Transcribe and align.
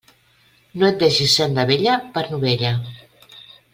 No 0.83 0.87
et 0.87 0.97
deixes 1.03 1.35
senda 1.41 1.67
vella 1.73 1.99
per 2.17 2.25
novella. 2.33 2.73